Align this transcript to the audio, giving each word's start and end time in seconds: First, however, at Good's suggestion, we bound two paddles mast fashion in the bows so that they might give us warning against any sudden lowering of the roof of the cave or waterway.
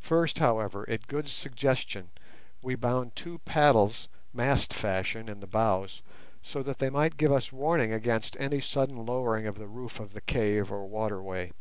First, 0.00 0.40
however, 0.40 0.84
at 0.90 1.06
Good's 1.06 1.30
suggestion, 1.30 2.10
we 2.64 2.74
bound 2.74 3.14
two 3.14 3.38
paddles 3.44 4.08
mast 4.32 4.74
fashion 4.74 5.28
in 5.28 5.38
the 5.38 5.46
bows 5.46 6.02
so 6.42 6.64
that 6.64 6.80
they 6.80 6.90
might 6.90 7.16
give 7.16 7.30
us 7.30 7.52
warning 7.52 7.92
against 7.92 8.36
any 8.40 8.60
sudden 8.60 9.06
lowering 9.06 9.46
of 9.46 9.60
the 9.60 9.68
roof 9.68 10.00
of 10.00 10.14
the 10.14 10.20
cave 10.20 10.72
or 10.72 10.84
waterway. 10.88 11.52